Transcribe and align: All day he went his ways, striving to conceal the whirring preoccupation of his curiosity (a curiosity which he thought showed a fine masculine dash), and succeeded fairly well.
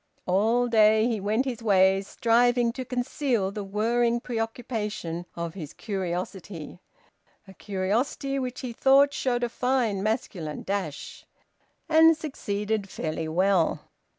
All 0.25 0.67
day 0.67 1.05
he 1.07 1.19
went 1.19 1.45
his 1.45 1.61
ways, 1.61 2.07
striving 2.07 2.71
to 2.73 2.83
conceal 2.83 3.51
the 3.51 3.63
whirring 3.63 4.19
preoccupation 4.19 5.27
of 5.35 5.53
his 5.53 5.73
curiosity 5.73 6.79
(a 7.47 7.53
curiosity 7.53 8.39
which 8.39 8.61
he 8.61 8.73
thought 8.73 9.13
showed 9.13 9.43
a 9.43 9.47
fine 9.49 10.01
masculine 10.01 10.63
dash), 10.63 11.27
and 11.87 12.17
succeeded 12.17 12.89
fairly 12.89 13.27
well. 13.27 13.91